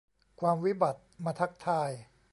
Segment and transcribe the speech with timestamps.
[0.39, 1.89] ความวิบัติมาทักทาย